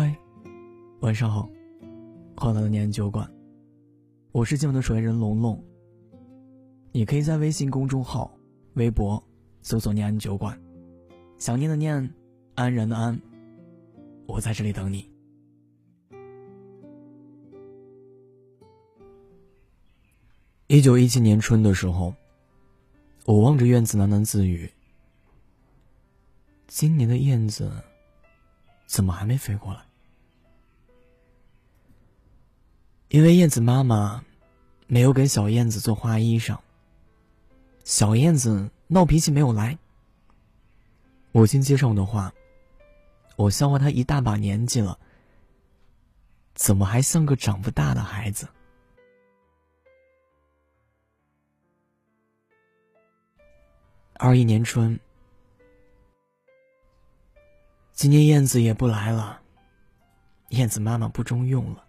[0.00, 0.16] 嗨，
[1.00, 1.50] 晚上好，
[2.36, 3.28] 欢迎来到念安酒馆，
[4.30, 5.60] 我是今晚的守夜人龙龙。
[6.92, 8.32] 你可以在微信公众号、
[8.74, 9.20] 微博
[9.60, 10.56] 搜索“念安酒馆”，
[11.36, 12.14] 想念的念，
[12.54, 13.20] 安然的安，
[14.28, 15.10] 我在这里等你。
[20.68, 22.14] 一九一七年春的时候，
[23.24, 24.70] 我望着院子喃喃自语
[26.68, 27.68] ：“今年的燕子
[28.86, 29.80] 怎么还没飞过来？”
[33.08, 34.22] 因为燕子妈妈
[34.86, 36.58] 没有给小燕子做花衣裳，
[37.82, 39.78] 小燕子闹脾气没有来。
[41.32, 42.32] 母亲接上我的话，
[43.36, 44.98] 我笑话她一大把年纪了，
[46.54, 48.46] 怎么还像个长不大的孩子？
[54.14, 55.00] 二一年春，
[57.92, 59.40] 今年燕子也不来了，
[60.50, 61.87] 燕子妈妈不中用了，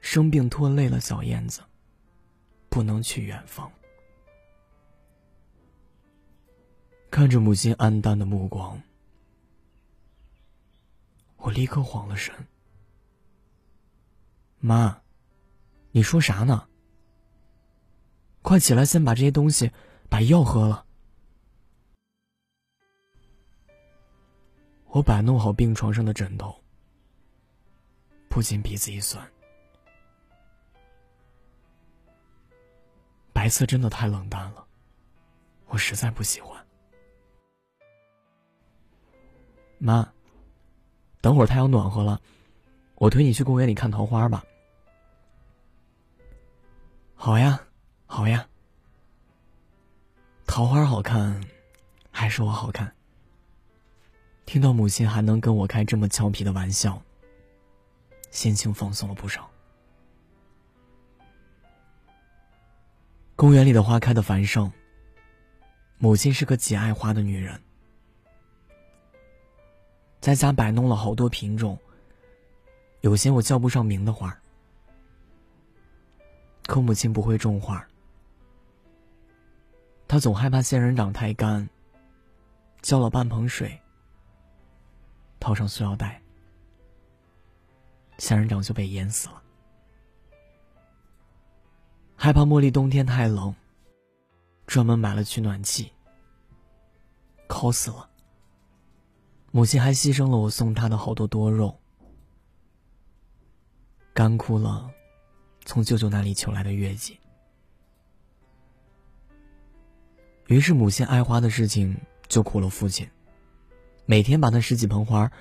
[0.00, 1.62] 生病拖累了小燕子，
[2.68, 3.70] 不能去远方。
[7.10, 8.80] 看着母亲黯淡的目光，
[11.36, 12.34] 我立刻慌了神。
[14.58, 15.02] 妈，
[15.90, 16.66] 你说啥呢？
[18.42, 19.70] 快起来，先把这些东西。
[20.10, 20.84] 把药喝了。
[24.88, 26.60] 我摆弄好病床上的枕头，
[28.28, 29.24] 不禁鼻子一酸。
[33.50, 34.64] 色真的太冷淡了，
[35.66, 36.64] 我实在不喜欢。
[39.78, 40.12] 妈，
[41.20, 42.20] 等会儿太阳暖和了，
[42.94, 44.44] 我推你去公园里看桃花吧。
[47.14, 47.60] 好呀，
[48.06, 48.46] 好呀。
[50.46, 51.42] 桃花好看，
[52.10, 52.94] 还是我好看？
[54.46, 57.00] 听到母亲还能跟我开这么俏皮的玩笑，
[58.30, 59.50] 心情放松了不少。
[63.40, 64.70] 公园里的花开的繁盛。
[65.96, 67.58] 母亲是个极爱花的女人，
[70.20, 71.78] 在家摆弄了好多品种，
[73.00, 74.38] 有些我叫不上名的花。
[76.66, 77.82] 可母亲不会种花。
[80.06, 81.66] 她总害怕仙人掌太干，
[82.82, 83.80] 浇了半盆水，
[85.40, 86.20] 套上塑料袋，
[88.18, 89.42] 仙人掌就被淹死了。
[92.22, 93.54] 害怕茉莉冬天太冷，
[94.66, 95.90] 专门买了取暖器，
[97.46, 98.10] 烤死了。
[99.50, 101.80] 母亲还牺牲了我送她的好多多肉，
[104.12, 104.90] 干枯了，
[105.64, 107.18] 从舅舅那里求来的月季。
[110.46, 111.98] 于是，母亲爱花的事情
[112.28, 113.08] 就苦了父亲，
[114.04, 115.32] 每天把那十几盆花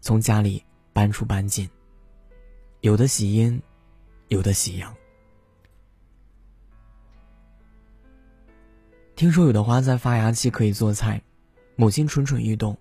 [0.00, 0.62] 从家里
[0.92, 1.68] 搬出搬进，
[2.80, 3.60] 有的喜阴，
[4.28, 4.94] 有的喜阳。
[9.18, 11.20] 听说有的花在发芽期可以做菜，
[11.74, 12.78] 母亲蠢蠢欲动，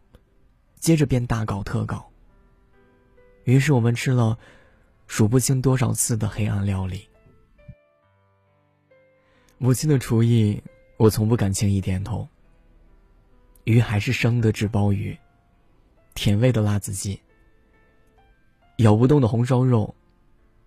[0.80, 2.08] 接着便大搞特搞。
[3.46, 4.38] 于是我们吃了
[5.08, 7.10] 数不清多少次的黑暗料理。
[9.58, 10.62] 母亲的厨艺。
[10.98, 12.28] 我从不敢轻易点头。
[13.66, 15.18] 鱼还是生的纸包鱼，
[16.16, 17.20] 甜味的辣子鸡，
[18.78, 19.94] 咬不动的红烧肉，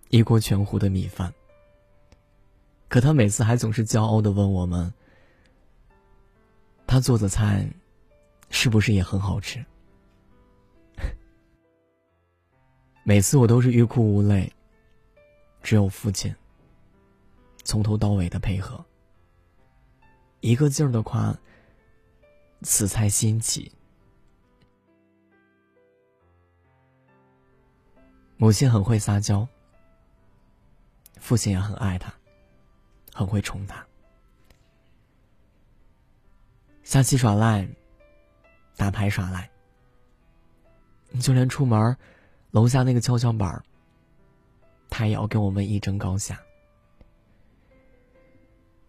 [0.09, 1.33] 一锅全糊的米饭。
[2.87, 4.93] 可他每次还总是骄傲的问我们
[6.91, 7.65] ：“他做的菜，
[8.49, 9.65] 是不是也很好吃？”
[13.05, 14.51] 每次我都是欲哭无泪，
[15.63, 16.35] 只有父亲
[17.63, 18.83] 从头到尾的配合。
[20.41, 21.33] 一个劲儿的夸
[22.61, 23.71] 此菜新奇。
[28.35, 29.47] 母亲很会撒娇，
[31.21, 32.13] 父亲也很爱他，
[33.13, 33.87] 很会宠他。
[36.91, 37.65] 下棋耍赖，
[38.75, 39.49] 打牌耍赖，
[41.21, 41.95] 就连出门，
[42.49, 43.63] 楼下那个跷跷板
[44.89, 46.37] 他也要跟我们一争高下。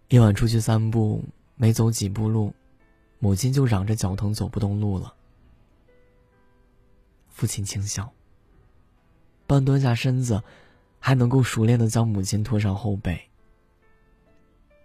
[0.08, 1.24] 夜晚出去散步。
[1.54, 2.52] 没走几步路，
[3.20, 5.14] 母亲就嚷着脚疼走不动路了。
[7.28, 8.12] 父亲轻笑，
[9.46, 10.42] 半蹲下身子，
[10.98, 13.30] 还能够熟练的将母亲拖上后背。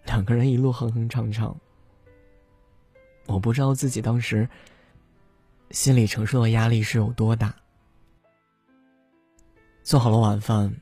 [0.05, 1.57] 两个人一路哼哼唱唱。
[3.27, 4.49] 我不知道自己当时
[5.71, 7.53] 心里承受的压力是有多大。
[9.83, 10.73] 做好了晚饭，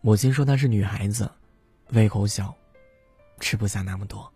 [0.00, 1.30] 母亲说她是女孩子，
[1.90, 2.54] 胃口小，
[3.40, 4.30] 吃不下那么多。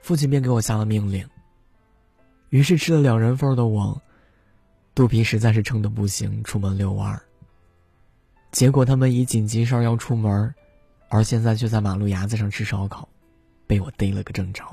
[0.00, 1.28] 父亲便给我下了命令。
[2.50, 4.00] 于是吃了两人份的我，
[4.94, 7.22] 肚皮实在是撑得不行，出门遛弯儿。
[8.52, 10.54] 结果他们以紧急事儿要出门，
[11.08, 13.08] 而现在却在马路牙子上吃烧烤，
[13.66, 14.64] 被我逮了个正着。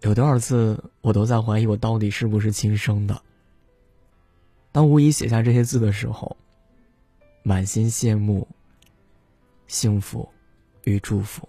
[0.00, 3.22] 有多少次，我都在怀疑我到底是不是亲生的。
[4.70, 6.36] 当吴仪写下这些字的时候，
[7.42, 8.46] 满心羡慕、
[9.66, 10.28] 幸福
[10.84, 11.48] 与祝福。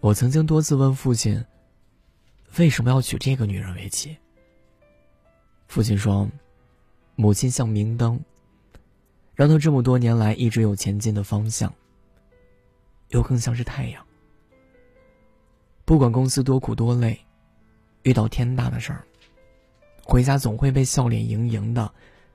[0.00, 1.44] 我曾经多次问父亲
[2.58, 4.16] ：“为什么要娶这个女人为妻？”
[5.68, 6.28] 父亲说
[7.14, 8.18] ：“母亲像明灯，
[9.34, 11.72] 让他这么多年来一直有前进的方向。
[13.10, 14.04] 又更像是太阳，
[15.84, 17.18] 不管公司多苦多累，
[18.02, 19.04] 遇到天大的事儿，
[20.02, 21.92] 回家总会被笑脸盈盈的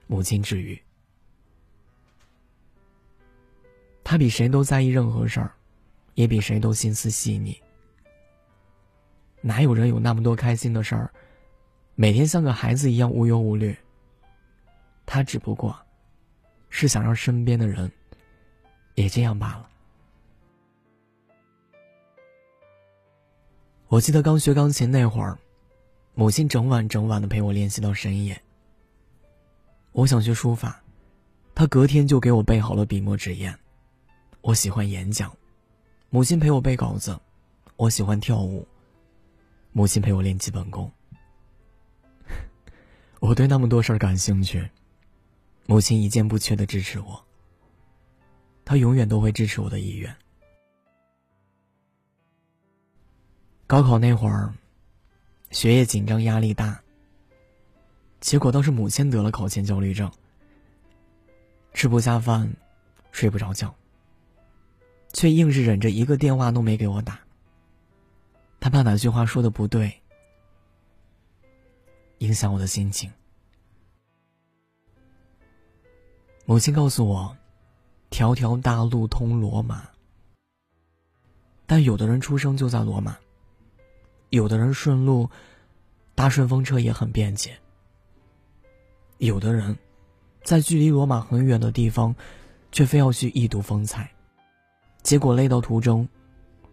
[0.07, 0.81] 母亲治愈。
[4.03, 5.51] 他比谁都在意任何事儿。”
[6.17, 7.55] 也比谁都心思细腻。
[9.39, 11.13] 哪有人有那么多开心的事儿，
[11.93, 13.77] 每天像个孩子一样无忧无虑？
[15.05, 15.79] 他只不过，
[16.71, 17.91] 是想让身边的人，
[18.95, 19.69] 也这样罢了。
[23.89, 25.39] 我记得刚学钢琴那会儿，
[26.13, 28.41] 母亲整晚整晚的陪我练习到深夜。
[29.93, 30.83] 我想学书法，
[31.55, 33.57] 她隔天就给我备好了笔墨纸砚。
[34.41, 35.31] 我喜欢演讲。
[36.09, 37.17] 母亲陪我背稿子，
[37.77, 38.67] 我喜欢跳舞。
[39.71, 40.91] 母亲陪我练基本功。
[43.21, 44.69] 我对那么多事儿感兴趣，
[45.65, 47.23] 母亲一件不缺的支持我。
[48.65, 50.13] 她永远都会支持我的意愿。
[53.67, 54.53] 高考那会儿，
[55.51, 56.81] 学业紧张，压力大。
[58.21, 60.09] 结果倒是母亲得了考前焦虑症，
[61.73, 62.49] 吃不下饭，
[63.11, 63.75] 睡不着觉。
[65.11, 67.19] 却硬是忍着一个电话都没给我打。
[68.61, 69.93] 他怕哪句话说的不对，
[72.19, 73.11] 影响我的心情。
[76.45, 77.35] 母亲告诉我
[78.09, 79.89] ：“条条大路通罗马。”
[81.67, 83.17] 但有的人出生就在罗马，
[84.37, 85.27] 有的人顺路
[86.13, 87.57] 搭顺风车也很便捷，
[89.17, 89.75] 有的人，
[90.43, 92.15] 在距离罗马很远的地方，
[92.71, 94.09] 却非要去一睹风采。
[95.01, 96.07] 结果累到途中，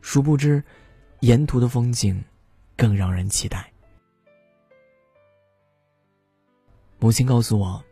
[0.02, 0.62] 殊不知，
[1.20, 2.22] 沿途的风景
[2.76, 3.72] 更让人期待。
[6.99, 7.82] 母亲告诉我，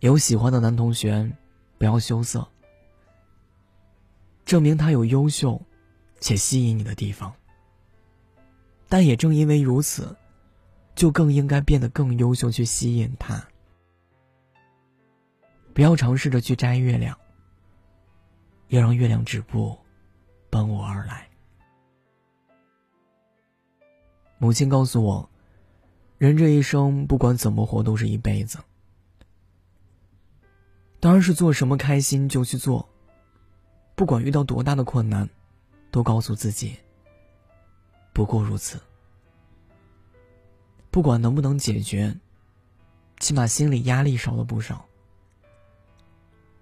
[0.00, 1.30] 有喜欢的男同学，
[1.78, 2.44] 不要羞涩，
[4.44, 5.60] 证明他有优秀
[6.18, 7.32] 且吸引你的地方。
[8.90, 10.14] 但也正因为如此，
[10.94, 13.42] 就更应该变得更优秀去吸引他。
[15.72, 17.16] 不要尝试着去摘月亮。
[18.68, 19.76] 要让月亮止步，
[20.48, 21.28] 奔我而来。
[24.38, 25.28] 母亲告诉我，
[26.18, 28.58] 人这一生不管怎么活都是一辈子，
[31.00, 32.88] 当然是做什么开心就去做。
[33.96, 35.28] 不管遇到多大的困难，
[35.90, 36.76] 都告诉自己，
[38.12, 38.80] 不过如此。
[40.90, 42.18] 不管能不能解决，
[43.18, 44.86] 起码心理压力少了不少。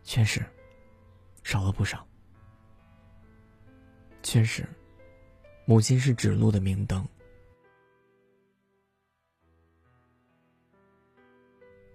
[0.04, 0.44] 确实。
[1.44, 2.06] 少了不少，
[4.22, 4.68] 确实，
[5.64, 7.08] 母亲是指路的明灯。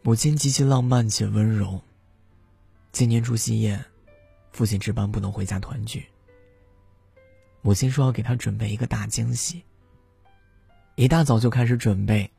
[0.02, 1.80] 母亲极其浪漫且温柔。
[2.92, 3.86] 今年除夕夜，
[4.52, 6.04] 父亲值班不能回家团聚。
[7.64, 9.64] 母亲说要给他准备一个大惊喜。
[10.94, 12.30] 一大早就开始准备，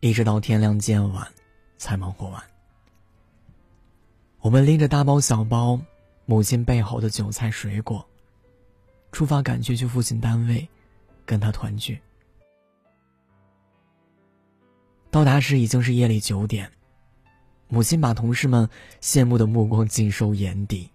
[0.00, 1.28] 一直到天亮渐晚，
[1.76, 2.42] 才忙活完。
[4.40, 5.78] 我们拎着大包小包。
[6.30, 8.06] 母亲备好的酒菜水果，
[9.12, 10.68] 出发赶去去父亲单位，
[11.24, 11.98] 跟他团聚。
[15.10, 16.70] 到达时已经是夜里九点，
[17.68, 18.68] 母亲把同事们
[19.00, 20.90] 羡慕的目光尽收眼底，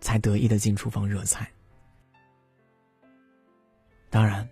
[0.00, 1.48] 才得意的进厨房热菜。
[4.10, 4.46] 当然，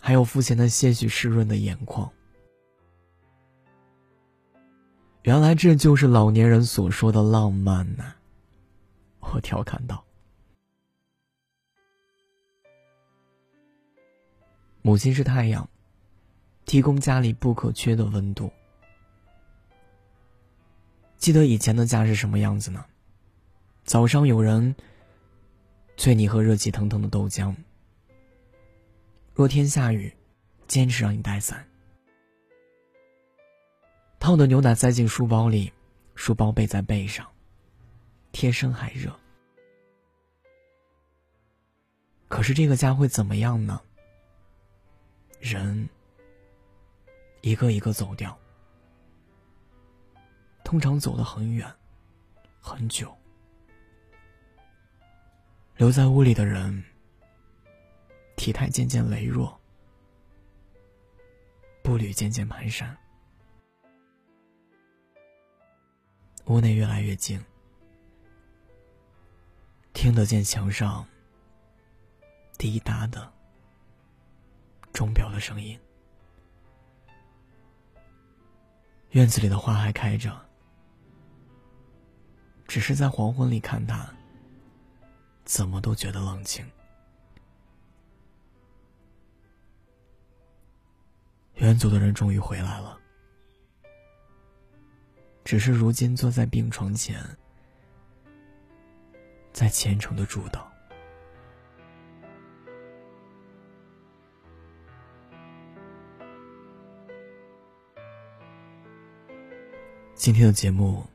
[0.00, 2.10] 还有父亲那些许湿润的眼眶。
[5.22, 8.14] 原来这就是老年人所说的浪漫呐。
[9.20, 10.02] 我调侃道
[14.80, 15.68] ：“母亲是太阳，
[16.64, 18.50] 提供家里不可缺的温度。
[21.18, 22.84] 记得以前的家是什么样子呢？
[23.84, 24.74] 早上有人
[25.96, 27.54] 催你喝热气腾腾的豆浆，
[29.36, 30.10] 若天下雨，
[30.66, 31.68] 坚持让你带伞，
[34.18, 35.70] 烫的牛奶塞进书包里，
[36.14, 37.30] 书包背在背上。”
[38.32, 39.14] 天生还热，
[42.28, 43.78] 可是这个家会怎么样呢？
[45.38, 45.86] 人
[47.42, 48.38] 一个一个走掉，
[50.64, 51.70] 通常走得很远，
[52.58, 53.14] 很久。
[55.76, 56.82] 留在屋里的人，
[58.36, 59.58] 体态渐渐羸弱，
[61.82, 62.94] 步履渐渐蹒跚，
[66.44, 67.42] 屋内越来越静，
[69.92, 71.04] 听得见墙上
[72.56, 73.32] 滴答的
[74.92, 75.78] 钟表的声音。
[79.10, 80.38] 院子里的花还开着，
[82.68, 84.12] 只是在黄昏里看它。
[85.44, 86.68] 怎么都觉得冷清。
[91.56, 92.98] 远走的人终于回来了，
[95.42, 97.18] 只是如今坐在病床前，
[99.52, 100.60] 在虔诚的祝祷。
[110.14, 111.06] 今天的节目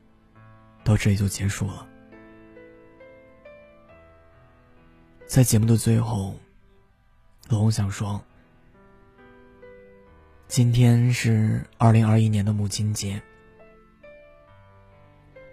[0.82, 1.86] 到这里就结束了。
[5.26, 6.34] 在节目的最后，
[7.48, 8.22] 龙想说
[10.52, 13.18] ：“今天是二零二一年的母亲节，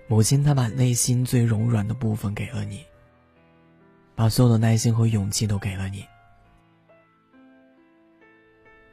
[0.10, 2.84] 母亲她把内心最柔软的部分给了你，
[4.14, 6.06] 把所有的耐心和勇气都给了你。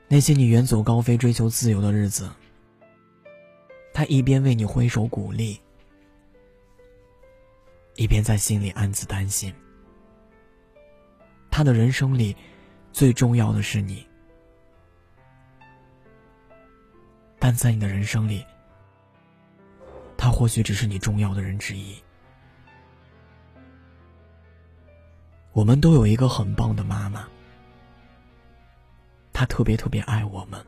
[0.06, 2.30] 那些你远走高飞、追求自由的日子，
[3.92, 5.60] 她一边为你挥手鼓励，
[7.96, 9.52] 一边在心里暗自担心。”
[11.50, 12.36] 他的人生里，
[12.92, 14.05] 最重要的是你，
[17.38, 18.44] 但在你的人生里，
[20.16, 21.96] 他或许只是你重要的人之一。
[25.52, 27.26] 我们都有一个很棒的妈妈，
[29.32, 30.64] 她特别特别爱我们，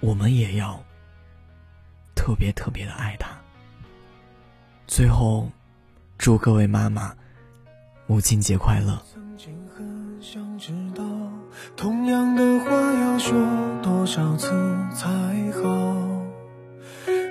[0.00, 0.82] 我们也要
[2.14, 3.30] 特别特别的爱她。
[4.86, 5.50] 最后，
[6.18, 7.14] 祝各位妈妈。
[8.08, 9.02] 母亲节快乐
[11.74, 13.36] 同样的话要说
[13.82, 14.50] 多少次
[14.94, 15.08] 才
[15.52, 15.96] 好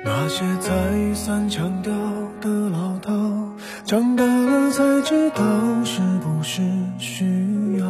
[0.03, 1.93] 那些再三强调
[2.41, 3.49] 的唠叨
[3.85, 5.43] 长大了才知道
[5.83, 6.61] 是不是
[6.99, 7.85] 需要。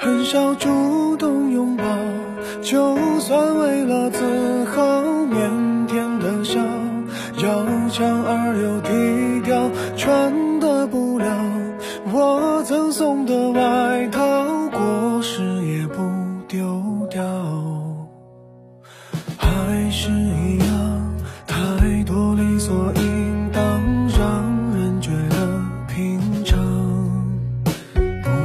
[0.00, 1.84] 很少主动拥抱
[2.62, 4.80] 就算为了自豪
[5.26, 6.58] 腼腆的笑
[7.36, 10.49] 要强而又低调穿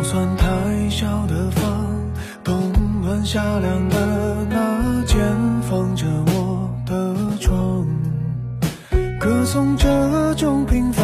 [0.08, 0.46] 算太
[0.88, 1.64] 小的房，
[2.44, 2.72] 冬
[3.02, 5.20] 暖夏凉的那间，
[5.64, 7.88] 放着我的床，
[9.20, 11.04] 歌颂这种平凡，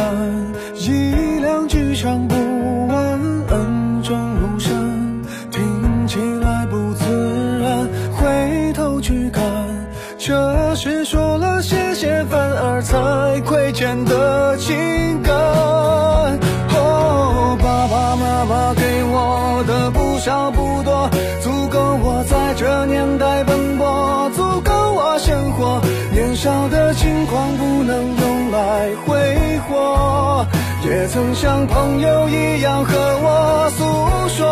[20.24, 21.10] 少不多，
[21.40, 25.82] 足够我在这年代奔波，足够我生活。
[26.12, 30.46] 年少的轻狂不能用来挥霍，
[30.84, 33.82] 也曾像朋友一样和我诉
[34.28, 34.46] 说。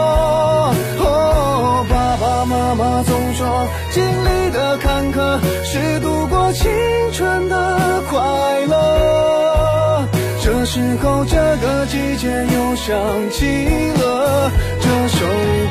[0.99, 6.51] 哦，爸爸妈妈总说，经历的坎坷是度过。
[6.51, 6.69] 青
[7.13, 8.19] 春的快
[8.67, 10.05] 乐，
[10.43, 14.50] 这时候这个季节又想起了
[14.91, 15.25] 这首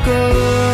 [0.06, 0.69] 歌。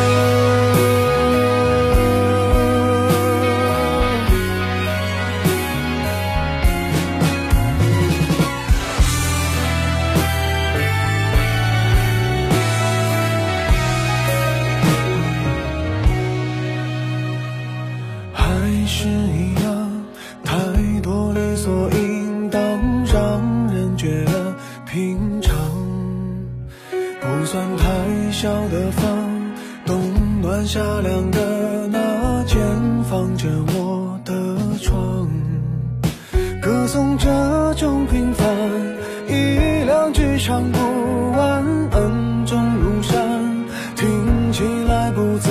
[31.32, 32.60] 的那间，
[33.10, 34.34] 放着我的
[34.82, 35.28] 床，
[36.62, 38.48] 歌颂这种平凡，
[39.28, 43.18] 一两句唱不完，恩重如山，
[43.96, 45.50] 听起来不自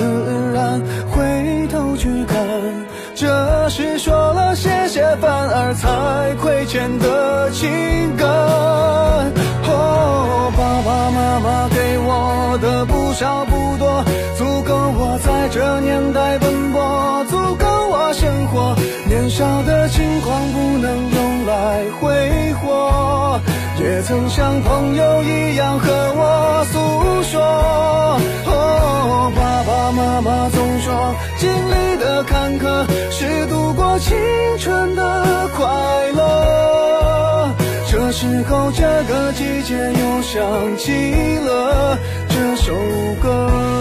[0.53, 2.37] 然，回头去看，
[3.15, 8.27] 这是说了谢谢，反而才亏欠的情感。
[9.67, 13.64] 哦爸爸妈妈给我的不少不。
[15.55, 18.75] 这年代奔波，足够我生活。
[19.07, 23.39] 年少的轻狂不能用来挥霍，
[23.79, 27.41] 也曾像朋友一样和我诉说。
[28.47, 34.13] 哦，爸爸妈妈总说，经历的坎坷是度过青
[34.59, 35.65] 春的快
[36.11, 37.55] 乐。
[37.89, 41.97] 这时候，这个季节又想起了
[42.27, 42.73] 这首
[43.23, 43.74] 歌。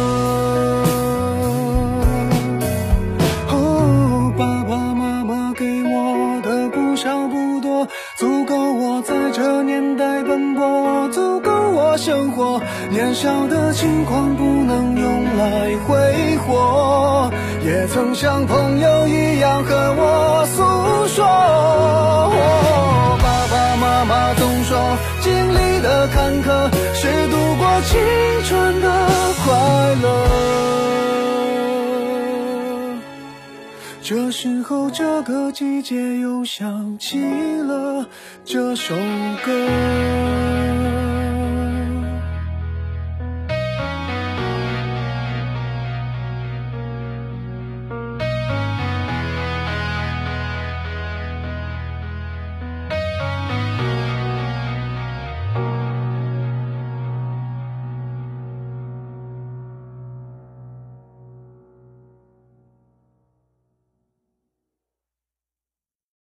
[12.91, 17.31] 年少的轻狂不能用来挥霍，
[17.65, 20.63] 也曾像朋友一样和我诉
[21.09, 21.25] 说。
[23.23, 28.01] 爸爸妈妈总说，经历的坎坷是度过青
[28.45, 28.87] 春的
[29.45, 30.07] 快乐。
[34.03, 37.19] 这时候，这个季节又想起
[37.63, 38.07] 了
[38.45, 38.95] 这首
[39.45, 39.51] 歌。